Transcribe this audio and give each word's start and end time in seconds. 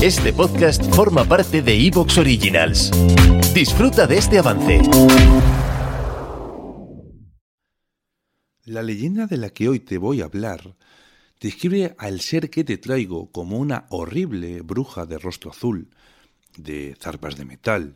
Este 0.00 0.32
podcast 0.32 0.80
forma 0.94 1.24
parte 1.24 1.60
de 1.60 1.74
Evox 1.74 2.18
Originals. 2.18 2.92
Disfruta 3.52 4.06
de 4.06 4.18
este 4.18 4.38
avance. 4.38 4.80
La 8.64 8.84
leyenda 8.84 9.26
de 9.26 9.38
la 9.38 9.50
que 9.50 9.68
hoy 9.68 9.80
te 9.80 9.98
voy 9.98 10.20
a 10.20 10.26
hablar 10.26 10.76
describe 11.40 11.96
al 11.98 12.20
ser 12.20 12.48
que 12.48 12.62
te 12.62 12.78
traigo 12.78 13.32
como 13.32 13.58
una 13.58 13.86
horrible 13.90 14.62
bruja 14.62 15.04
de 15.04 15.18
rostro 15.18 15.50
azul, 15.50 15.90
de 16.56 16.94
zarpas 17.00 17.36
de 17.36 17.44
metal, 17.44 17.94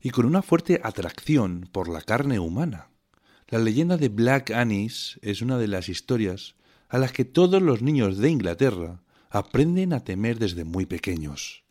y 0.00 0.10
con 0.10 0.26
una 0.26 0.42
fuerte 0.42 0.80
atracción 0.82 1.68
por 1.70 1.88
la 1.88 2.02
carne 2.02 2.40
humana. 2.40 2.88
La 3.46 3.60
leyenda 3.60 3.96
de 3.96 4.08
Black 4.08 4.50
Annis 4.50 5.20
es 5.22 5.42
una 5.42 5.58
de 5.58 5.68
las 5.68 5.88
historias 5.88 6.56
a 6.88 6.98
las 6.98 7.12
que 7.12 7.24
todos 7.24 7.62
los 7.62 7.82
niños 7.82 8.18
de 8.18 8.30
Inglaterra 8.30 9.04
aprenden 9.30 9.92
a 9.92 10.04
temer 10.04 10.38
desde 10.38 10.64
muy 10.64 10.86
pequeños. 10.86 11.64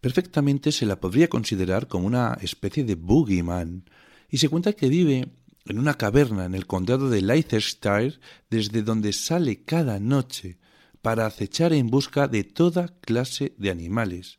Perfectamente 0.00 0.72
se 0.72 0.86
la 0.86 1.00
podría 1.00 1.28
considerar 1.28 1.88
como 1.88 2.06
una 2.06 2.38
especie 2.40 2.84
de 2.84 2.94
boogeyman, 2.94 3.84
y 4.30 4.38
se 4.38 4.48
cuenta 4.48 4.72
que 4.74 4.88
vive 4.88 5.28
en 5.64 5.78
una 5.78 5.94
caverna 5.94 6.44
en 6.44 6.54
el 6.54 6.66
condado 6.66 7.10
de 7.10 7.22
Leicestershire, 7.22 8.18
desde 8.50 8.82
donde 8.82 9.12
sale 9.12 9.64
cada 9.64 9.98
noche 9.98 10.58
para 11.02 11.26
acechar 11.26 11.72
en 11.72 11.88
busca 11.88 12.28
de 12.28 12.44
toda 12.44 12.88
clase 13.00 13.54
de 13.58 13.70
animales, 13.70 14.38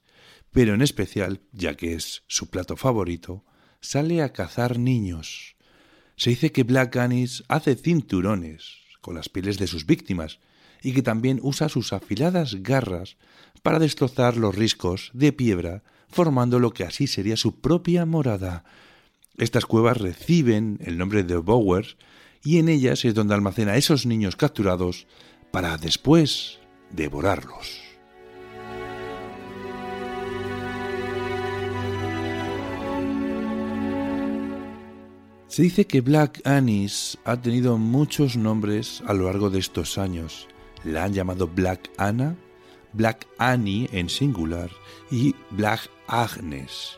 pero 0.52 0.74
en 0.74 0.82
especial, 0.82 1.42
ya 1.52 1.76
que 1.76 1.94
es 1.94 2.24
su 2.28 2.50
plato 2.50 2.76
favorito, 2.76 3.46
sale 3.82 4.22
a 4.22 4.34
cazar 4.34 4.80
niños. 4.80 5.56
Se 6.16 6.32
dice 6.32 6.52
que 6.52 6.64
Black 6.64 6.98
Anis 6.98 7.44
hace 7.48 7.76
cinturones 7.76 8.78
con 9.02 9.16
las 9.16 9.30
pieles 9.30 9.58
de 9.58 9.68
sus 9.68 9.86
víctimas 9.86 10.40
y 10.82 10.94
que 10.94 11.02
también 11.02 11.40
usa 11.42 11.70
sus 11.70 11.94
afiladas 11.94 12.56
garras 12.62 13.18
para 13.62 13.80
destrozar 13.80 14.38
los 14.38 14.56
riscos 14.56 15.12
de 15.14 15.34
piedra, 15.34 15.84
formando 16.08 16.60
lo 16.60 16.72
que 16.72 16.84
así 16.84 17.08
sería 17.08 17.38
su 17.38 17.60
propia 17.60 18.06
morada. 18.06 18.64
Estas 19.38 19.66
cuevas 19.66 19.98
reciben 19.98 20.80
el 20.84 20.98
nombre 20.98 21.24
de 21.24 21.38
Bowers 21.38 21.98
y 22.44 22.58
en 22.58 22.70
ellas 22.70 23.06
es 23.06 23.14
donde 23.14 23.34
almacena 23.34 23.74
a 23.74 23.78
esos 23.78 24.06
niños 24.06 24.36
capturados 24.36 25.08
para 25.52 25.78
después 25.78 26.60
devorarlos. 26.92 27.90
Se 35.48 35.64
dice 35.64 35.88
que 35.88 36.02
Black 36.02 36.42
Annis 36.46 37.18
ha 37.26 37.42
tenido 37.42 37.80
muchos 37.80 38.38
nombres 38.38 39.02
a 39.08 39.14
lo 39.14 39.26
largo 39.26 39.50
de 39.50 39.58
estos 39.58 39.98
años. 39.98 40.48
La 40.84 41.04
han 41.04 41.14
llamado 41.14 41.48
Black 41.48 41.90
Anna, 41.98 42.36
Black 42.94 43.28
Annie 43.38 43.90
en 43.92 44.10
singular 44.10 44.70
y 45.12 45.36
Black 45.52 45.90
Agnes. 46.08 46.98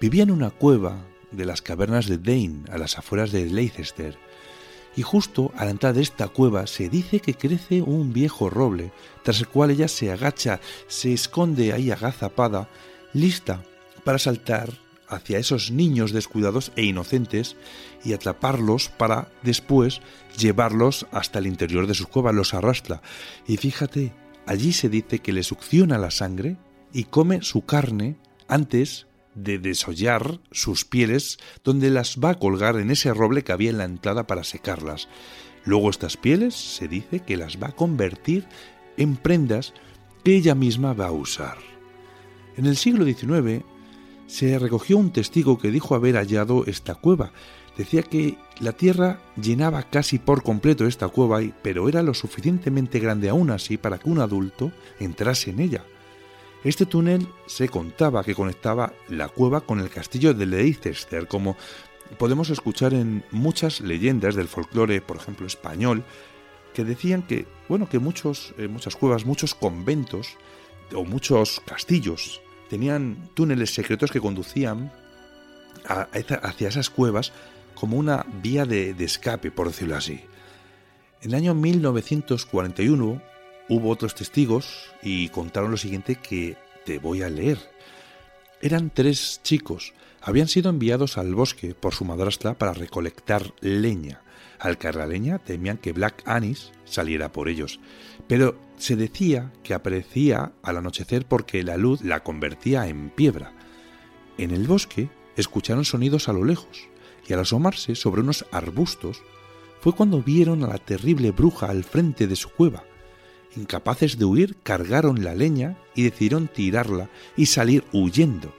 Vivía 0.00 0.22
en 0.22 0.30
una 0.30 0.50
cueva 0.50 1.04
de 1.32 1.44
las 1.44 1.60
cavernas 1.60 2.06
de 2.06 2.18
Dane, 2.18 2.62
a 2.70 2.78
las 2.78 2.98
afueras 2.98 3.32
de 3.32 3.46
Leicester, 3.46 4.16
y 4.96 5.02
justo 5.02 5.52
a 5.56 5.64
la 5.64 5.70
entrada 5.70 5.94
de 5.94 6.02
esta 6.02 6.28
cueva 6.28 6.66
se 6.66 6.88
dice 6.88 7.20
que 7.20 7.34
crece 7.34 7.82
un 7.82 8.12
viejo 8.12 8.50
roble, 8.50 8.92
tras 9.22 9.40
el 9.40 9.48
cual 9.48 9.70
ella 9.70 9.88
se 9.88 10.10
agacha, 10.10 10.60
se 10.86 11.12
esconde 11.12 11.72
ahí 11.72 11.90
agazapada, 11.90 12.68
lista 13.12 13.62
para 14.04 14.18
saltar 14.18 14.72
hacia 15.08 15.38
esos 15.38 15.70
niños 15.70 16.12
descuidados 16.12 16.72
e 16.76 16.84
inocentes 16.84 17.56
y 18.04 18.12
atraparlos 18.12 18.88
para 18.88 19.32
después 19.42 20.00
llevarlos 20.36 21.06
hasta 21.10 21.38
el 21.38 21.46
interior 21.46 21.86
de 21.86 21.94
sus 21.94 22.08
cuevas, 22.08 22.34
los 22.34 22.54
arrastra. 22.54 23.02
Y 23.46 23.56
fíjate, 23.56 24.12
allí 24.46 24.72
se 24.72 24.88
dice 24.88 25.18
que 25.20 25.32
le 25.32 25.42
succiona 25.42 25.98
la 25.98 26.10
sangre 26.10 26.56
y 26.92 27.04
come 27.04 27.42
su 27.42 27.64
carne 27.64 28.16
antes 28.48 29.06
de 29.34 29.58
desollar 29.58 30.40
sus 30.50 30.84
pieles, 30.84 31.38
donde 31.62 31.90
las 31.90 32.18
va 32.18 32.30
a 32.30 32.38
colgar 32.38 32.76
en 32.76 32.90
ese 32.90 33.14
roble 33.14 33.44
que 33.44 33.52
había 33.52 33.70
en 33.70 33.78
la 33.78 33.84
entrada 33.84 34.26
para 34.26 34.44
secarlas. 34.44 35.08
Luego 35.64 35.90
estas 35.90 36.16
pieles 36.16 36.54
se 36.54 36.88
dice 36.88 37.20
que 37.20 37.36
las 37.36 37.62
va 37.62 37.68
a 37.68 37.76
convertir 37.76 38.46
en 38.96 39.16
prendas 39.16 39.74
que 40.24 40.34
ella 40.34 40.54
misma 40.54 40.92
va 40.92 41.06
a 41.06 41.12
usar. 41.12 41.58
En 42.56 42.66
el 42.66 42.76
siglo 42.76 43.04
XIX 43.04 43.64
se 44.28 44.58
recogió 44.58 44.98
un 44.98 45.10
testigo 45.10 45.58
que 45.58 45.70
dijo 45.70 45.94
haber 45.94 46.14
hallado 46.14 46.64
esta 46.66 46.94
cueva. 46.94 47.32
Decía 47.76 48.02
que 48.02 48.36
la 48.60 48.72
tierra 48.72 49.20
llenaba 49.40 49.82
casi 49.84 50.18
por 50.18 50.42
completo 50.42 50.86
esta 50.86 51.08
cueva, 51.08 51.40
pero 51.62 51.88
era 51.88 52.02
lo 52.02 52.12
suficientemente 52.12 53.00
grande 53.00 53.30
aún 53.30 53.50
así 53.50 53.78
para 53.78 53.98
que 53.98 54.10
un 54.10 54.20
adulto 54.20 54.70
entrase 55.00 55.50
en 55.50 55.60
ella. 55.60 55.84
Este 56.62 56.86
túnel 56.86 57.26
se 57.46 57.68
contaba 57.68 58.22
que 58.22 58.34
conectaba 58.34 58.92
la 59.08 59.28
cueva 59.28 59.62
con 59.62 59.80
el 59.80 59.88
castillo 59.88 60.34
de 60.34 60.44
Leicester, 60.44 61.26
como 61.26 61.56
podemos 62.18 62.50
escuchar 62.50 62.94
en 62.94 63.24
muchas 63.30 63.80
leyendas 63.80 64.34
del 64.34 64.48
folclore, 64.48 65.00
por 65.00 65.16
ejemplo 65.16 65.46
español, 65.46 66.04
que 66.74 66.84
decían 66.84 67.22
que, 67.22 67.46
bueno, 67.68 67.88
que 67.88 67.98
muchos, 67.98 68.54
eh, 68.58 68.68
muchas 68.68 68.96
cuevas, 68.96 69.24
muchos 69.24 69.54
conventos 69.54 70.36
o 70.94 71.04
muchos 71.04 71.60
castillos 71.64 72.42
tenían 72.68 73.30
túneles 73.34 73.74
secretos 73.74 74.10
que 74.10 74.20
conducían 74.20 74.92
hacia 75.86 76.68
esas 76.68 76.90
cuevas 76.90 77.32
como 77.74 77.96
una 77.96 78.26
vía 78.42 78.64
de, 78.64 78.94
de 78.94 79.04
escape, 79.04 79.50
por 79.50 79.68
decirlo 79.68 79.96
así. 79.96 80.20
En 81.22 81.30
el 81.30 81.34
año 81.34 81.54
1941 81.54 83.22
hubo 83.68 83.90
otros 83.90 84.14
testigos 84.14 84.90
y 85.02 85.28
contaron 85.28 85.70
lo 85.70 85.76
siguiente 85.76 86.16
que 86.16 86.56
te 86.84 86.98
voy 86.98 87.22
a 87.22 87.30
leer. 87.30 87.58
Eran 88.60 88.90
tres 88.90 89.40
chicos, 89.44 89.94
habían 90.20 90.48
sido 90.48 90.68
enviados 90.68 91.16
al 91.16 91.32
bosque 91.34 91.74
por 91.74 91.94
su 91.94 92.04
madrastra 92.04 92.58
para 92.58 92.72
recolectar 92.72 93.54
leña. 93.60 94.20
Al 94.58 94.78
caer 94.78 94.96
la 94.96 95.06
leña 95.06 95.38
temían 95.38 95.78
que 95.78 95.92
Black 95.92 96.22
Anis 96.26 96.72
saliera 96.84 97.30
por 97.30 97.48
ellos, 97.48 97.78
pero 98.26 98.58
se 98.76 98.96
decía 98.96 99.52
que 99.62 99.74
aparecía 99.74 100.52
al 100.62 100.76
anochecer 100.76 101.24
porque 101.24 101.62
la 101.62 101.76
luz 101.76 102.02
la 102.02 102.24
convertía 102.24 102.88
en 102.88 103.10
piedra. 103.10 103.52
En 104.38 104.50
el 104.50 104.66
bosque 104.66 105.08
escucharon 105.36 105.84
sonidos 105.84 106.28
a 106.28 106.32
lo 106.32 106.44
lejos, 106.44 106.88
y 107.28 107.34
al 107.34 107.40
asomarse 107.40 107.94
sobre 107.94 108.22
unos 108.22 108.44
arbustos 108.50 109.22
fue 109.80 109.92
cuando 109.92 110.20
vieron 110.20 110.64
a 110.64 110.66
la 110.66 110.78
terrible 110.78 111.30
bruja 111.30 111.66
al 111.66 111.84
frente 111.84 112.26
de 112.26 112.34
su 112.34 112.48
cueva. 112.50 112.82
Incapaces 113.56 114.18
de 114.18 114.24
huir, 114.24 114.56
cargaron 114.62 115.24
la 115.24 115.34
leña 115.34 115.76
y 115.94 116.02
decidieron 116.02 116.48
tirarla 116.48 117.08
y 117.36 117.46
salir 117.46 117.84
huyendo. 117.92 118.54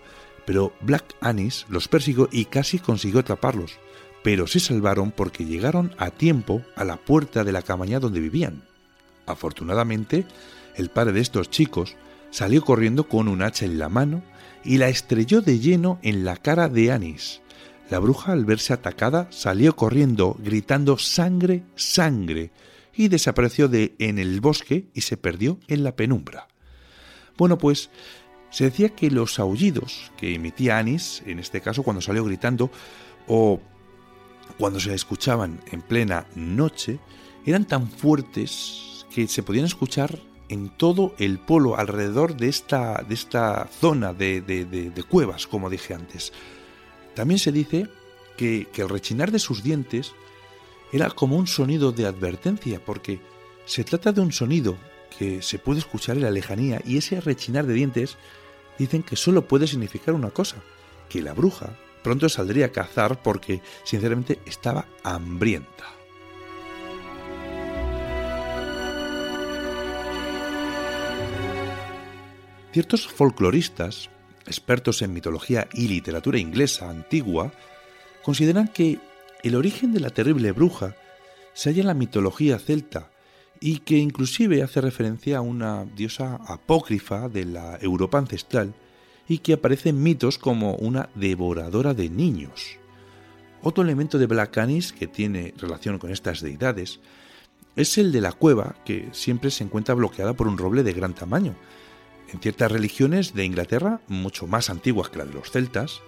Pero 0.46 0.74
Black 0.82 1.16
Anis 1.22 1.66
los 1.70 1.88
persiguió 1.88 2.28
y 2.32 2.46
casi 2.46 2.80
consiguió 2.80 3.20
atraparlos, 3.20 3.78
pero 4.24 4.48
se 4.48 4.60
salvaron 4.60 5.12
porque 5.12 5.46
llegaron 5.46 5.94
a 5.98 6.10
tiempo 6.10 6.64
a 6.76 6.84
la 6.84 6.98
puerta 6.98 7.44
de 7.44 7.52
la 7.52 7.62
cabaña 7.62 8.00
donde 8.00 8.20
vivían. 8.20 8.64
Afortunadamente, 9.26 10.26
el 10.76 10.90
padre 10.90 11.14
de 11.14 11.22
estos 11.22 11.50
chicos 11.50 11.96
salió 12.32 12.64
corriendo 12.64 13.08
con 13.08 13.28
un 13.28 13.42
hacha 13.42 13.66
en 13.66 13.78
la 13.78 13.90
mano 13.90 14.24
y 14.64 14.78
la 14.78 14.90
estrelló 14.90 15.42
de 15.42 15.60
lleno 15.60 16.00
en 16.02 16.26
la 16.26 16.36
cara 16.36 16.68
de 16.68 16.92
Anis. 16.92 17.42
La 17.90 18.00
bruja, 18.00 18.34
al 18.34 18.46
verse 18.46 18.74
atacada, 18.74 19.28
salió 19.32 19.76
corriendo, 19.76 20.36
gritando 20.40 20.98
sangre, 20.98 21.64
sangre, 21.76 22.52
y 23.00 23.08
desapareció 23.08 23.70
de 23.70 23.96
en 23.98 24.20
el 24.20 24.42
bosque 24.42 24.90
y 24.94 25.02
se 25.02 25.16
perdió 25.16 25.58
en 25.70 25.86
la 25.86 25.96
penumbra. 25.96 26.50
Bueno, 27.38 27.58
pues 27.58 27.90
se 28.50 28.66
decía 28.66 28.90
que 28.90 29.10
los 29.10 29.40
aullidos 29.40 30.12
que 30.18 30.36
emitía 30.36 30.78
Anis, 30.78 31.24
en 31.26 31.40
este 31.40 31.62
caso 31.62 31.82
cuando 31.82 32.02
salió 32.02 32.26
gritando, 32.26 32.70
o 33.26 33.62
cuando 34.58 34.82
se 34.82 34.94
escuchaban 34.94 35.62
en 35.72 35.82
plena 35.82 36.28
noche, 36.36 37.00
eran 37.46 37.64
tan 37.64 37.90
fuertes 37.90 39.06
que 39.16 39.30
se 39.30 39.44
podían 39.44 39.64
escuchar 39.64 40.20
en 40.50 40.68
todo 40.68 41.16
el 41.20 41.40
polo 41.40 41.78
alrededor 41.78 42.36
de 42.36 42.50
esta, 42.50 43.06
de 43.08 43.14
esta 43.14 43.70
zona 43.80 44.14
de, 44.14 44.42
de, 44.42 45.04
cuevas, 45.04 45.48
como 45.48 45.70
dije 45.70 45.94
antes. 45.94 46.34
También 47.16 47.40
se 47.40 47.54
dice 47.54 47.88
que, 48.36 48.68
que 48.74 48.82
el 48.82 48.90
rechinar 48.90 49.32
de 49.32 49.40
sus 49.40 49.64
dientes 49.64 50.14
era 50.92 51.10
como 51.10 51.38
un 51.38 51.48
sonido 51.48 51.92
de 51.92 52.06
advertencia, 52.06 52.84
porque 52.84 53.20
se 53.66 53.84
trata 53.84 54.12
de 54.12 54.22
un 54.22 54.32
sonido 54.32 54.78
que 55.18 55.42
se 55.42 55.60
puede 55.60 55.80
escuchar 55.80 56.18
en 56.18 56.24
la 56.24 56.32
lejanía 56.32 56.82
y 56.86 56.98
ese 56.98 57.22
rechinar 57.22 57.66
de 57.66 57.74
dientes 57.74 58.18
dicen 58.78 59.04
que 59.04 59.16
solo 59.16 59.48
puede 59.48 59.68
significar 59.68 60.14
una 60.14 60.32
cosa, 60.32 60.58
que 61.10 61.22
la 61.22 61.34
bruja 61.34 61.78
pronto 62.04 62.30
saldría 62.30 62.68
a 62.68 62.72
cazar 62.72 63.22
porque 63.22 63.62
sinceramente 63.84 64.40
estaba 64.46 64.88
hambrienta. 65.04 65.86
Ciertos 72.72 73.08
folcloristas, 73.08 74.10
expertos 74.46 75.02
en 75.02 75.12
mitología 75.12 75.68
y 75.74 75.88
literatura 75.88 76.38
inglesa 76.38 76.90
antigua, 76.90 77.52
consideran 78.24 78.68
que 78.68 79.00
el 79.44 79.56
origen 79.56 79.94
de 79.94 80.00
la 80.00 80.10
terrible 80.10 80.52
bruja 80.52 80.96
se 81.54 81.70
halla 81.70 81.82
en 81.82 81.88
la 81.88 81.94
mitología 81.94 82.60
celta 82.60 83.10
y 83.60 83.80
que 83.80 83.98
inclusive 83.98 84.64
hace 84.64 84.82
referencia 84.82 85.38
a 85.38 85.42
una 85.42 85.86
diosa 85.86 86.40
apócrifa 86.48 87.30
de 87.30 87.46
la 87.46 87.78
Europa 87.82 88.18
ancestral 88.18 88.74
y 89.28 89.40
que 89.40 89.54
aparece 89.54 89.90
en 89.90 90.02
mitos 90.02 90.38
como 90.38 90.76
una 90.76 91.10
devoradora 91.16 91.94
de 91.94 92.10
niños. 92.10 92.78
Otro 93.62 93.84
elemento 93.84 94.18
de 94.18 94.26
Black 94.26 94.58
que 94.98 95.08
tiene 95.08 95.54
relación 95.58 96.00
con 96.00 96.12
estas 96.12 96.42
deidades 96.42 97.00
es 97.76 97.98
el 97.98 98.12
de 98.12 98.22
la 98.22 98.32
cueva, 98.32 98.76
que 98.86 99.10
siempre 99.12 99.52
se 99.52 99.64
encuentra 99.64 99.96
bloqueada 99.96 100.34
por 100.34 100.48
un 100.48 100.58
roble 100.58 100.84
de 100.84 100.94
gran 100.94 101.14
tamaño. 101.14 101.56
En 102.32 102.40
ciertas 102.40 102.72
religiones 102.72 103.34
de 103.34 103.46
Inglaterra, 103.46 104.02
mucho 104.08 104.48
más 104.48 104.70
antiguas 104.70 105.10
que 105.10 105.20
la 105.20 105.26
de 105.26 105.34
los 105.34 105.52
celtas, 105.52 106.02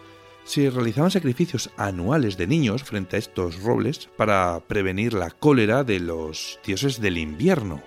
se 0.43 0.69
realizaban 0.69 1.11
sacrificios 1.11 1.69
anuales 1.77 2.37
de 2.37 2.47
niños 2.47 2.83
frente 2.83 3.15
a 3.15 3.19
estos 3.19 3.61
robles 3.61 4.09
para 4.17 4.59
prevenir 4.67 5.13
la 5.13 5.29
cólera 5.31 5.83
de 5.83 5.99
los 5.99 6.59
dioses 6.65 6.99
del 6.99 7.17
invierno. 7.17 7.81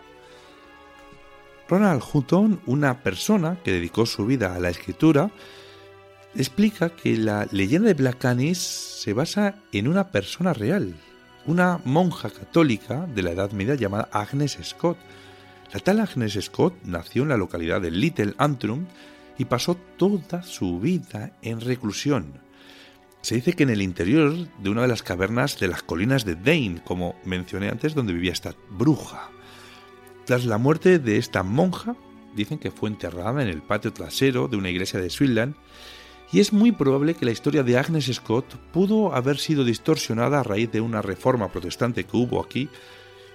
Ronald 1.69 2.03
Hutton, 2.13 2.61
una 2.67 3.03
persona 3.03 3.59
que 3.65 3.73
dedicó 3.73 4.07
su 4.07 4.27
vida 4.27 4.55
a 4.55 4.61
la 4.61 4.71
escritura, 4.71 5.31
explica 6.35 6.91
que 6.91 7.17
la 7.17 7.47
leyenda 7.51 7.89
de 7.89 7.95
Black 7.95 8.25
Anis 8.25 8.59
se 8.59 9.13
basa 9.13 9.57
en 9.73 9.89
una 9.89 10.09
persona 10.09 10.53
real, 10.53 10.95
una 11.47 11.81
monja 11.85 12.31
católica 12.31 13.07
de 13.07 13.23
la 13.23 13.33
Edad 13.33 13.53
Media 13.53 13.75
llamada 13.75 14.09
Agnes 14.13 14.59
Scott. 14.63 14.99
La 15.73 15.81
tal 15.81 16.01
Agnes 16.01 16.39
Scott 16.41 16.75
nació 16.85 17.23
en 17.23 17.31
la 17.31 17.37
localidad 17.37 17.81
de 17.81 17.91
Little 17.91 18.35
Antrim 18.39 18.87
y 19.39 19.47
pasó 19.47 19.77
toda 19.97 20.43
su 20.43 20.79
vida 20.81 21.33
en 21.43 21.61
reclusión. 21.61 22.44
Se 23.25 23.37
dice 23.37 23.55
que 23.55 23.63
en 23.63 23.71
el 23.71 23.81
interior 23.81 24.35
de 24.59 24.69
una 24.69 24.83
de 24.83 24.89
las 24.89 25.03
cavernas 25.03 25.59
de 25.59 25.67
las 25.67 25.83
colinas 25.83 26.27
de 26.27 26.35
Dane, 26.35 26.83
como 26.85 27.17
mencioné 27.25 27.71
antes, 27.71 27.95
donde 27.95 28.13
vivía 28.13 28.33
esta 28.33 28.55
bruja. 28.69 29.31
Tras 30.27 30.45
la 30.45 30.59
muerte 30.59 30.99
de 30.99 31.17
esta 31.17 31.43
monja, 31.43 31.97
dicen 32.37 32.59
que 32.59 32.71
fue 32.71 32.91
enterrada 32.91 33.43
en 33.43 33.49
el 33.49 33.63
patio 33.63 33.95
trasero 33.95 34.47
de 34.47 34.59
una 34.59 34.69
iglesia 34.69 35.01
de 35.01 35.09
Swindon, 35.09 35.57
y 36.33 36.41
es 36.41 36.53
muy 36.53 36.71
probable 36.71 37.15
que 37.15 37.25
la 37.25 37.31
historia 37.31 37.63
de 37.63 37.79
Agnes 37.79 38.11
Scott 38.13 38.57
pudo 38.75 39.15
haber 39.15 39.39
sido 39.39 39.65
distorsionada 39.65 40.41
a 40.41 40.43
raíz 40.43 40.71
de 40.71 40.83
una 40.83 41.01
reforma 41.01 41.51
protestante 41.51 42.05
que 42.05 42.19
hubo 42.19 42.45
aquí, 42.45 42.69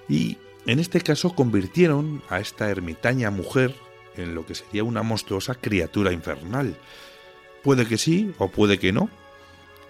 y 0.08 0.38
en 0.68 0.78
este 0.78 1.02
caso 1.02 1.34
convirtieron 1.34 2.22
a 2.30 2.40
esta 2.40 2.70
ermitaña 2.70 3.32
mujer 3.32 3.74
en 4.18 4.36
lo 4.36 4.46
que 4.46 4.54
sería 4.54 4.84
una 4.84 5.02
monstruosa 5.02 5.56
criatura 5.56 6.14
infernal. 6.14 6.76
Puede 7.64 7.88
que 7.88 7.98
sí 7.98 8.36
o 8.38 8.50
puede 8.50 8.78
que 8.78 8.94
no, 8.94 9.10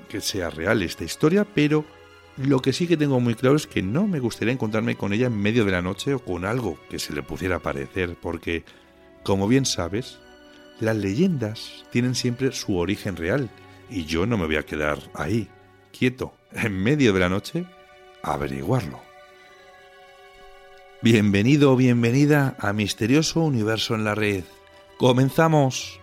que 0.09 0.19
sea 0.19 0.49
real 0.49 0.81
esta 0.81 1.05
historia, 1.05 1.45
pero 1.45 1.85
lo 2.35 2.61
que 2.61 2.73
sí 2.73 2.87
que 2.87 2.97
tengo 2.97 3.21
muy 3.21 3.35
claro 3.35 3.55
es 3.55 3.67
que 3.67 3.81
no 3.81 4.07
me 4.07 4.19
gustaría 4.19 4.53
encontrarme 4.53 4.95
con 4.95 5.13
ella 5.13 5.27
en 5.27 5.37
medio 5.37 5.63
de 5.63 5.71
la 5.71 5.81
noche 5.81 6.13
o 6.13 6.19
con 6.19 6.43
algo 6.43 6.77
que 6.89 6.99
se 6.99 7.13
le 7.13 7.23
pudiera 7.23 7.59
parecer, 7.59 8.17
porque, 8.21 8.65
como 9.23 9.47
bien 9.47 9.65
sabes, 9.65 10.19
las 10.81 10.97
leyendas 10.97 11.85
tienen 11.91 12.15
siempre 12.15 12.51
su 12.51 12.77
origen 12.77 13.15
real, 13.15 13.49
y 13.89 14.05
yo 14.05 14.25
no 14.25 14.37
me 14.37 14.45
voy 14.45 14.57
a 14.57 14.65
quedar 14.65 14.99
ahí, 15.13 15.47
quieto, 15.97 16.33
en 16.51 16.81
medio 16.81 17.13
de 17.13 17.19
la 17.19 17.29
noche, 17.29 17.65
a 18.23 18.33
averiguarlo. 18.33 18.99
Bienvenido 21.01 21.71
o 21.71 21.75
bienvenida 21.77 22.57
a 22.59 22.73
Misterioso 22.73 23.41
Universo 23.41 23.95
en 23.95 24.03
la 24.03 24.15
Red. 24.15 24.43
¡Comenzamos! 24.97 25.98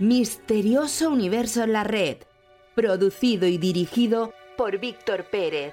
Misterioso 0.00 1.08
Universo 1.08 1.62
en 1.62 1.72
la 1.72 1.84
Red, 1.84 2.16
producido 2.74 3.46
y 3.46 3.58
dirigido 3.58 4.32
por 4.56 4.78
Víctor 4.80 5.26
Pérez. 5.30 5.72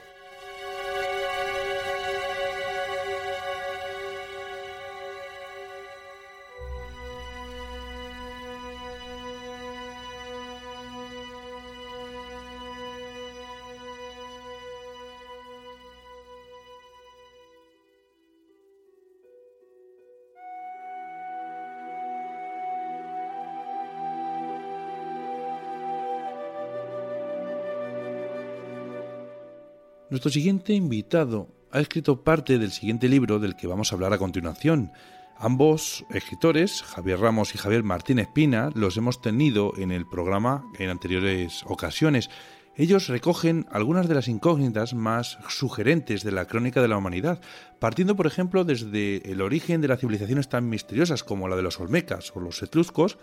Nuestro 30.11 30.29
siguiente 30.29 30.73
invitado 30.73 31.47
ha 31.71 31.79
escrito 31.79 32.21
parte 32.21 32.59
del 32.59 32.73
siguiente 32.73 33.07
libro 33.07 33.39
del 33.39 33.55
que 33.55 33.65
vamos 33.65 33.91
a 33.91 33.95
hablar 33.95 34.11
a 34.11 34.17
continuación. 34.17 34.91
Ambos 35.37 36.03
escritores, 36.09 36.83
Javier 36.83 37.21
Ramos 37.21 37.55
y 37.55 37.57
Javier 37.57 37.81
Martín 37.83 38.19
Espina, 38.19 38.71
los 38.75 38.97
hemos 38.97 39.21
tenido 39.21 39.71
en 39.77 39.93
el 39.93 40.05
programa 40.05 40.65
en 40.79 40.89
anteriores 40.89 41.63
ocasiones. 41.65 42.29
Ellos 42.75 43.07
recogen 43.07 43.65
algunas 43.71 44.09
de 44.09 44.15
las 44.15 44.27
incógnitas 44.27 44.93
más 44.93 45.37
sugerentes 45.47 46.25
de 46.25 46.33
la 46.33 46.45
crónica 46.45 46.81
de 46.81 46.89
la 46.89 46.97
humanidad, 46.97 47.39
partiendo, 47.79 48.17
por 48.17 48.27
ejemplo, 48.27 48.65
desde 48.65 49.31
el 49.31 49.39
origen 49.39 49.79
de 49.79 49.87
las 49.87 50.01
civilizaciones 50.01 50.49
tan 50.49 50.67
misteriosas 50.67 51.23
como 51.23 51.47
la 51.47 51.55
de 51.55 51.61
los 51.61 51.79
olmecas 51.79 52.33
o 52.35 52.41
los 52.41 52.61
etruscos, 52.61 53.17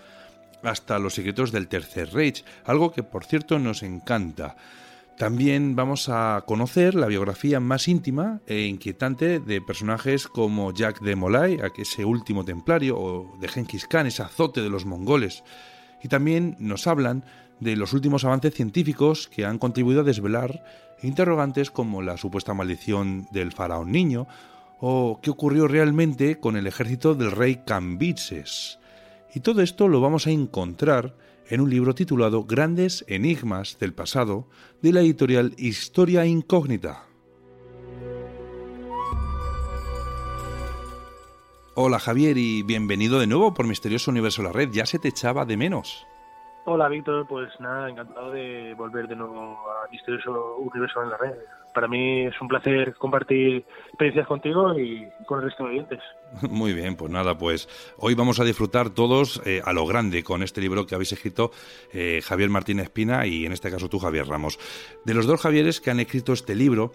hasta 0.62 0.98
los 0.98 1.12
secretos 1.12 1.52
del 1.52 1.68
Tercer 1.68 2.14
Reich, 2.14 2.46
algo 2.64 2.92
que, 2.92 3.02
por 3.02 3.26
cierto, 3.26 3.58
nos 3.58 3.82
encanta. 3.82 4.56
También 5.18 5.74
vamos 5.74 6.08
a 6.08 6.44
conocer 6.46 6.94
la 6.94 7.08
biografía 7.08 7.58
más 7.58 7.88
íntima 7.88 8.40
e 8.46 8.66
inquietante 8.66 9.40
de 9.40 9.60
personajes 9.60 10.28
como 10.28 10.72
Jack 10.72 11.00
de 11.00 11.16
Molay, 11.16 11.58
ese 11.76 12.04
último 12.04 12.44
templario, 12.44 12.96
o 12.96 13.36
de 13.40 13.48
Genghis 13.48 13.88
Khan, 13.88 14.06
ese 14.06 14.22
azote 14.22 14.62
de 14.62 14.70
los 14.70 14.86
mongoles. 14.86 15.42
Y 16.04 16.06
también 16.06 16.54
nos 16.60 16.86
hablan 16.86 17.24
de 17.58 17.74
los 17.74 17.94
últimos 17.94 18.24
avances 18.24 18.54
científicos 18.54 19.26
que 19.26 19.44
han 19.44 19.58
contribuido 19.58 20.02
a 20.02 20.04
desvelar 20.04 20.62
interrogantes 21.02 21.72
como 21.72 22.00
la 22.00 22.16
supuesta 22.16 22.54
maldición 22.54 23.26
del 23.32 23.50
faraón 23.50 23.90
niño 23.90 24.28
o 24.78 25.18
qué 25.20 25.30
ocurrió 25.30 25.66
realmente 25.66 26.38
con 26.38 26.56
el 26.56 26.68
ejército 26.68 27.16
del 27.16 27.32
rey 27.32 27.62
Cambises. 27.66 28.78
Y 29.34 29.40
todo 29.40 29.62
esto 29.62 29.88
lo 29.88 30.00
vamos 30.00 30.28
a 30.28 30.30
encontrar 30.30 31.16
en 31.50 31.60
un 31.60 31.70
libro 31.70 31.94
titulado 31.94 32.44
Grandes 32.44 33.04
Enigmas 33.08 33.78
del 33.78 33.94
Pasado 33.94 34.46
de 34.82 34.92
la 34.92 35.00
editorial 35.00 35.54
Historia 35.56 36.26
Incógnita. 36.26 37.04
Hola 41.74 41.98
Javier 41.98 42.36
y 42.36 42.62
bienvenido 42.62 43.20
de 43.20 43.26
nuevo 43.26 43.54
por 43.54 43.66
Misterioso 43.66 44.10
Universo 44.10 44.42
La 44.42 44.52
Red. 44.52 44.70
Ya 44.72 44.84
se 44.84 44.98
te 44.98 45.08
echaba 45.08 45.44
de 45.44 45.56
menos. 45.56 46.06
Hola 46.66 46.88
Víctor, 46.88 47.26
pues 47.26 47.48
nada, 47.60 47.88
encantado 47.88 48.30
de 48.32 48.74
volver 48.74 49.08
de 49.08 49.16
nuevo 49.16 49.56
a 49.70 49.90
Misterioso 49.90 50.56
Universo 50.58 51.02
en 51.02 51.10
la 51.10 51.16
Red 51.16 51.34
para 51.78 51.86
mí 51.86 52.26
es 52.26 52.34
un 52.40 52.48
placer 52.48 52.96
compartir 52.98 53.64
experiencias 53.86 54.26
contigo 54.26 54.76
y 54.76 55.06
con 55.26 55.38
el 55.38 55.44
resto 55.44 55.62
de 55.62 55.70
oyentes. 55.70 56.00
Muy 56.50 56.72
bien, 56.72 56.96
pues 56.96 57.12
nada, 57.12 57.38
pues 57.38 57.68
hoy 57.98 58.16
vamos 58.16 58.40
a 58.40 58.44
disfrutar 58.44 58.90
todos 58.90 59.40
eh, 59.46 59.62
a 59.64 59.72
lo 59.72 59.86
grande 59.86 60.24
con 60.24 60.42
este 60.42 60.60
libro 60.60 60.86
que 60.86 60.96
habéis 60.96 61.12
escrito 61.12 61.52
eh, 61.92 62.20
Javier 62.24 62.50
Martín 62.50 62.80
Espina 62.80 63.28
y 63.28 63.46
en 63.46 63.52
este 63.52 63.70
caso 63.70 63.88
tú 63.88 64.00
Javier 64.00 64.26
Ramos. 64.26 64.58
De 65.04 65.14
los 65.14 65.26
dos 65.26 65.40
Javieres 65.40 65.80
que 65.80 65.92
han 65.92 66.00
escrito 66.00 66.32
este 66.32 66.56
libro, 66.56 66.94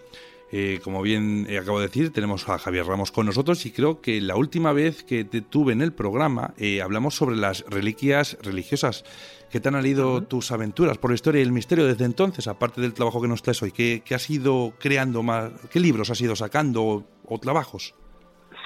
eh, 0.52 0.80
como 0.84 1.00
bien 1.00 1.46
acabo 1.58 1.80
de 1.80 1.86
decir, 1.86 2.12
tenemos 2.12 2.46
a 2.50 2.58
Javier 2.58 2.84
Ramos 2.84 3.10
con 3.10 3.24
nosotros 3.24 3.64
y 3.64 3.72
creo 3.72 4.02
que 4.02 4.20
la 4.20 4.36
última 4.36 4.74
vez 4.74 5.02
que 5.02 5.24
te 5.24 5.40
tuve 5.40 5.72
en 5.72 5.80
el 5.80 5.94
programa 5.94 6.52
hablamos 6.82 7.14
sobre 7.14 7.36
las 7.36 7.64
reliquias 7.70 8.36
religiosas 8.42 9.06
¿Qué 9.54 9.60
te 9.60 9.68
han 9.68 9.86
ido 9.86 10.24
tus 10.24 10.50
aventuras 10.50 10.98
por 10.98 11.12
la 11.12 11.14
historia 11.14 11.38
y 11.38 11.44
el 11.44 11.52
misterio 11.52 11.86
desde 11.86 12.04
entonces, 12.04 12.48
aparte 12.48 12.80
del 12.80 12.92
trabajo 12.92 13.22
que 13.22 13.28
nos 13.28 13.40
traes 13.40 13.62
hoy? 13.62 13.70
¿Qué, 13.70 14.02
has 14.12 14.28
ido 14.28 14.72
creando 14.80 15.22
más? 15.22 15.52
¿Qué 15.70 15.78
libros 15.78 16.10
has 16.10 16.20
ido 16.20 16.34
sacando 16.34 17.04
o, 17.24 17.38
trabajos? 17.38 17.94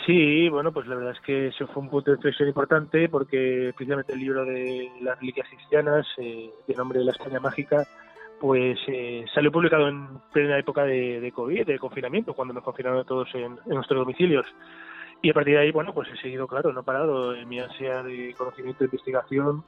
Sí, 0.07 0.49
bueno, 0.49 0.73
pues 0.73 0.87
la 0.87 0.95
verdad 0.95 1.13
es 1.13 1.21
que 1.21 1.49
eso 1.49 1.67
fue 1.67 1.83
un 1.83 1.91
punto 1.91 2.11
de 2.11 2.17
reflexión 2.17 2.49
importante 2.49 3.07
porque 3.11 3.75
precisamente 3.77 4.15
el 4.15 4.21
libro 4.21 4.47
de 4.47 4.91
las 5.03 5.21
reliquias 5.21 5.47
cristianas, 5.51 6.07
eh, 6.17 6.49
de 6.67 6.75
nombre 6.75 7.05
La 7.05 7.13
España 7.13 7.39
Mágica, 7.39 7.87
pues 8.41 8.79
eh, 8.87 9.27
salió 9.35 9.53
publicado 9.53 9.89
en 9.89 10.09
plena 10.33 10.59
época 10.59 10.85
de, 10.85 11.31
COVID, 11.35 11.67
de 11.67 11.79
confinamiento, 11.79 12.33
cuando 12.33 12.55
nos 12.55 12.65
confinaron 12.65 13.05
todos 13.05 13.29
en, 13.35 13.59
en, 13.67 13.75
nuestros 13.75 13.99
domicilios. 13.99 14.47
Y 15.21 15.29
a 15.29 15.35
partir 15.35 15.53
de 15.53 15.61
ahí, 15.61 15.71
bueno, 15.71 15.93
pues 15.93 16.09
he 16.09 16.17
seguido, 16.17 16.47
claro, 16.47 16.73
no 16.73 16.81
he 16.81 16.85
parado 16.85 17.35
en 17.35 17.47
mi 17.47 17.61
ansia 17.61 18.03
de 18.03 18.35
conocimiento 18.39 18.85
e 18.85 18.87
investigación 18.87 19.65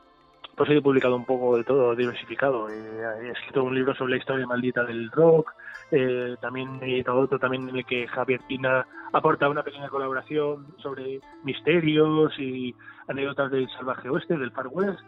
pues 0.57 0.71
he 0.71 0.83
publicado 0.83 1.17
un 1.17 1.25
poco 1.25 1.57
de 1.57 1.65
todo, 1.65 1.95
diversificado. 1.95 2.69
Eh, 2.69 3.03
he 3.23 3.31
escrito 3.31 3.65
un 3.65 3.75
libro 3.75 3.95
sobre 3.95 4.13
la 4.13 4.19
historia 4.19 4.47
maldita 4.47 4.85
del 4.85 5.11
rock, 5.11 5.53
eh, 5.91 6.37
también 6.41 6.79
he 6.83 6.95
editado 6.95 7.21
otro 7.21 7.39
también 7.39 7.69
en 7.69 7.77
el 7.77 7.85
que 7.85 8.07
Javier 8.07 8.41
Pina 8.47 8.87
aporta 9.13 9.49
una 9.49 9.63
pequeña 9.63 9.89
colaboración 9.89 10.69
sobre 10.79 11.21
misterios 11.43 12.39
y 12.39 12.75
anécdotas 13.09 13.51
del 13.51 13.69
salvaje 13.71 14.09
oeste, 14.09 14.39
del 14.39 14.53
Far 14.53 14.69
West. 14.69 15.01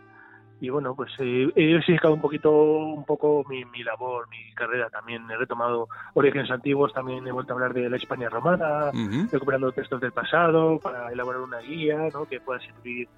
y 0.61 0.71
bueno, 0.71 0.95
pues 0.95 1.13
eh, 1.19 1.53
he 1.55 1.67
diversificado 1.67 2.15
un 2.15 2.21
poquito, 2.21 2.51
un 2.51 3.05
poco 3.05 3.45
mi, 3.49 3.65
mi, 3.65 3.85
labor, 3.85 4.29
mi 4.29 4.53
carrera 4.55 4.91
también. 4.91 5.31
He 5.31 5.37
retomado 5.37 5.89
orígenes 6.15 6.51
antiguos, 6.51 6.93
también 6.93 7.27
he 7.27 7.33
vuelto 7.33 7.53
a 7.53 7.57
hablar 7.57 7.75
de 7.75 7.89
la 7.89 7.97
España 7.97 8.29
romana, 8.29 8.91
recuperando 9.31 9.71
textos 9.73 10.01
del 10.01 10.13
pasado 10.13 10.79
para 10.81 11.13
elaborar 11.13 11.43
una 11.43 11.59
guía 11.59 12.09
¿no? 12.13 12.27
que 12.27 12.41
pueda 12.41 12.61
servir 12.61 13.09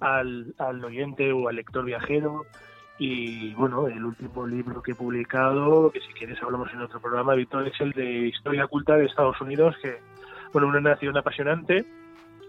al, 0.00 0.54
al 0.58 0.84
oyente 0.84 1.32
o 1.32 1.48
al 1.48 1.56
lector 1.56 1.84
viajero. 1.84 2.44
Y 2.98 3.54
bueno, 3.54 3.86
el 3.86 4.04
último 4.04 4.46
libro 4.46 4.82
que 4.82 4.92
he 4.92 4.94
publicado, 4.94 5.90
que 5.90 6.00
si 6.00 6.12
quieres 6.12 6.42
hablamos 6.42 6.70
en 6.72 6.82
otro 6.82 7.00
programa, 7.00 7.34
Víctor, 7.34 7.66
es 7.66 7.80
el 7.80 7.92
de 7.92 8.26
Historia 8.28 8.66
Culta 8.66 8.96
de 8.96 9.06
Estados 9.06 9.40
Unidos, 9.40 9.74
que, 9.80 9.98
bueno, 10.52 10.68
una 10.68 10.80
nación 10.80 11.16
apasionante, 11.16 11.86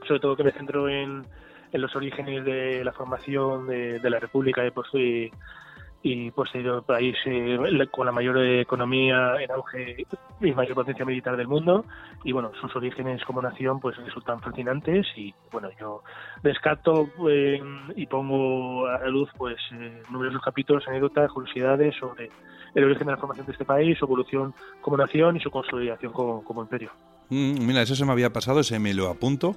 sobre 0.05 0.20
todo 0.20 0.36
que 0.36 0.43
me 0.43 0.51
centro 0.51 0.89
en 0.89 1.25
en 1.72 1.81
los 1.81 1.96
orígenes 1.96 2.43
de 2.43 2.84
la 2.84 2.91
formación 2.91 3.67
de, 3.67 4.10
la 4.10 4.20
República 4.20 4.62
de 4.62 4.72
y, 4.72 5.31
y 6.03 6.31
posterior 6.31 6.84
país 6.84 7.15
eh, 7.25 7.58
con 7.91 8.05
la 8.05 8.12
mayor 8.12 8.38
economía 8.43 9.36
en 9.39 9.51
auge 9.51 10.08
y 10.39 10.51
mayor 10.51 10.75
potencia 10.75 11.05
militar 11.05 11.38
del 11.38 11.48
mundo. 11.48 11.86
Y 12.24 12.31
bueno 12.31 12.51
sus 12.60 12.75
orígenes 12.75 13.24
como 13.25 13.41
nación 13.41 13.79
pues 13.79 13.98
resultan 13.98 14.41
fascinantes 14.41 15.05
y 15.15 15.34
bueno 15.51 15.70
yo 15.79 16.03
descarto 16.41 17.10
eh, 17.29 17.62
y 17.96 18.05
pongo 18.08 18.88
a 18.88 19.00
la 19.00 19.08
luz 19.08 19.29
pues 19.38 19.58
eh, 19.74 20.01
numerosos 20.10 20.41
capítulos 20.41 20.88
anécdotas 20.88 21.31
curiosidades 21.31 21.96
sobre 22.00 22.31
el 22.74 22.84
origen 22.84 23.05
de 23.05 23.13
la 23.13 23.17
formación 23.17 23.46
de 23.46 23.51
este 23.51 23.65
país 23.65 23.98
su 23.98 24.05
evolución 24.05 24.53
como 24.81 24.98
nación 24.98 25.38
y 25.38 25.39
su 25.39 25.51
consolidación 25.51 26.13
como, 26.13 26.43
como 26.43 26.62
imperio. 26.62 26.91
Mm, 27.29 27.65
mira 27.65 27.81
eso 27.84 27.96
se 27.96 28.05
me 28.05 28.12
había 28.12 28.34
pasado 28.34 28.62
ese 28.62 28.79
me 28.79 28.93
lo 28.93 29.10
apunto 29.10 29.55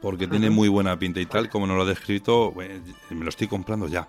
porque 0.00 0.26
tiene 0.26 0.50
muy 0.50 0.68
buena 0.68 0.96
pinta 0.98 1.20
y 1.20 1.26
tal, 1.26 1.48
como 1.48 1.66
nos 1.66 1.76
lo 1.76 1.82
ha 1.82 1.86
descrito, 1.86 2.52
me 2.54 3.24
lo 3.24 3.28
estoy 3.30 3.48
comprando 3.48 3.88
ya. 3.88 4.06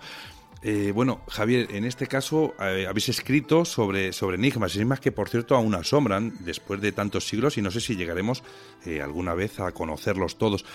Eh, 0.63 0.91
bueno, 0.93 1.21
Javier, 1.29 1.67
en 1.71 1.85
este 1.85 2.07
caso 2.07 2.53
eh, 2.59 2.87
habéis 2.87 3.09
escrito 3.09 3.63
sobre, 3.63 4.11
sobre 4.11 4.37
enigmas, 4.37 4.75
enigmas 4.75 4.99
que 4.99 5.11
por 5.11 5.29
cierto 5.29 5.55
aún 5.55 5.75
asombran 5.75 6.33
después 6.39 6.81
de 6.81 6.91
tantos 6.91 7.27
siglos 7.27 7.57
y 7.57 7.61
no 7.61 7.71
sé 7.71 7.79
si 7.79 7.95
llegaremos 7.95 8.43
eh, 8.85 9.01
alguna 9.01 9.33
vez 9.35 9.59
a 9.59 9.71
conocerlos 9.71 10.37
todos. 10.37 10.65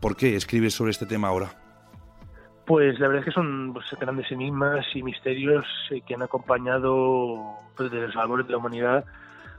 ¿Por 0.00 0.16
qué 0.16 0.36
escribes 0.36 0.74
sobre 0.74 0.92
este 0.92 1.06
tema 1.06 1.28
ahora? 1.28 1.50
Pues 2.66 3.00
la 3.00 3.08
verdad 3.08 3.20
es 3.20 3.24
que 3.24 3.32
son 3.32 3.72
pues, 3.72 3.86
grandes 3.98 4.30
enigmas 4.30 4.84
y 4.94 5.02
misterios 5.02 5.66
que 6.06 6.14
han 6.14 6.22
acompañado 6.22 7.56
pues, 7.76 7.90
de 7.90 8.02
los 8.02 8.14
valores 8.14 8.46
de 8.46 8.52
la 8.52 8.58
humanidad 8.58 9.04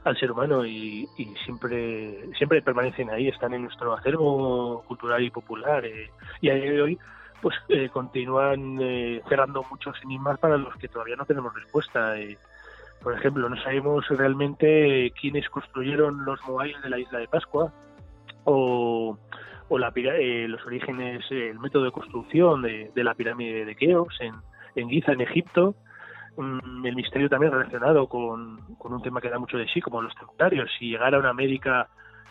al 0.04 0.16
ser 0.18 0.32
humano 0.32 0.64
y, 0.64 1.08
siempre 1.44 2.30
siempre 2.36 2.62
permanecen 2.62 3.10
ahí, 3.10 3.28
están 3.28 3.52
en 3.54 3.62
nuestro 3.62 3.92
acervo 3.92 4.82
cultural 4.86 5.22
y 5.22 5.30
popular. 5.30 5.84
Eh, 5.84 6.10
y 6.40 6.50
a 6.50 6.54
día 6.54 6.70
de 6.70 6.82
hoy 6.82 6.98
pues 7.40 7.56
eh, 7.68 7.88
continúan 7.88 8.78
eh, 8.80 9.22
cerrando 9.28 9.64
muchos 9.70 9.96
enigmas 10.02 10.38
para 10.38 10.56
los 10.56 10.74
que 10.76 10.88
todavía 10.88 11.16
no 11.16 11.24
tenemos 11.24 11.54
respuesta. 11.54 12.14
por 13.02 13.14
ejemplo, 13.14 13.48
no 13.48 13.56
sabemos 13.62 14.06
realmente 14.08 15.12
quiénes 15.20 15.48
construyeron 15.48 16.24
los 16.24 16.40
moais 16.46 16.80
de 16.82 16.90
la 16.90 16.98
isla 16.98 17.18
de 17.18 17.28
Pascua 17.28 17.72
o, 18.44 19.18
o 19.68 19.78
la, 19.78 19.92
los 19.94 20.66
orígenes, 20.66 21.24
el 21.30 21.58
método 21.58 21.84
de 21.84 21.92
construcción 21.92 22.62
de, 22.62 22.90
la 22.94 23.14
pirámide 23.14 23.64
de 23.64 23.74
Keops 23.74 24.20
en, 24.20 24.34
en 24.74 24.88
Giza, 24.90 25.12
en 25.12 25.22
Egipto 25.22 25.74
el 26.84 26.96
misterio 26.96 27.28
también 27.28 27.52
relacionado 27.52 28.06
con, 28.06 28.60
un 28.78 29.02
tema 29.02 29.20
que 29.20 29.28
da 29.28 29.38
mucho 29.38 29.58
de 29.58 29.66
sí, 29.68 29.80
como 29.80 30.02
los 30.02 30.14
templarios, 30.14 30.70
si 30.78 30.90
llegara 30.90 31.18
a 31.18 31.30
América 31.30 31.88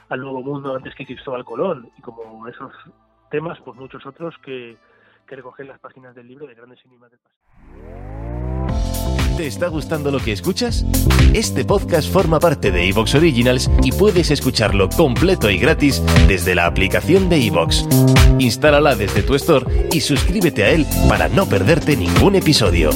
al 0.09 0.21
Nuevo 0.21 0.41
Mundo 0.41 0.75
antes 0.75 0.95
que 0.95 1.05
Cristóbal 1.05 1.45
Colón, 1.45 1.89
y 1.97 2.01
como 2.01 2.47
esos 2.47 2.73
temas, 3.29 3.59
pues 3.63 3.77
muchos 3.77 4.05
otros 4.05 4.35
que, 4.39 4.75
que 5.29 5.35
recogen 5.35 5.67
las 5.67 5.79
páginas 5.79 6.15
del 6.15 6.27
libro 6.27 6.47
de 6.47 6.55
Grandes 6.55 6.79
Enigmas 6.85 7.11
del 7.11 7.19
Pasado. 7.19 7.39
¿Te 9.37 9.47
está 9.47 9.67
gustando 9.67 10.11
lo 10.11 10.19
que 10.19 10.33
escuchas? 10.33 10.83
Este 11.33 11.63
podcast 11.63 12.11
forma 12.11 12.39
parte 12.39 12.71
de 12.71 12.89
Evox 12.89 13.15
Originals 13.15 13.69
y 13.83 13.91
puedes 13.93 14.31
escucharlo 14.31 14.89
completo 14.89 15.49
y 15.49 15.57
gratis 15.57 16.03
desde 16.27 16.55
la 16.55 16.65
aplicación 16.65 17.29
de 17.29 17.45
Evox. 17.45 17.87
Instálala 18.39 18.95
desde 18.95 19.21
tu 19.21 19.35
store 19.35 19.87
y 19.93 20.01
suscríbete 20.01 20.65
a 20.65 20.71
él 20.71 20.85
para 21.07 21.29
no 21.29 21.45
perderte 21.45 21.95
ningún 21.95 22.35
episodio. 22.35 22.89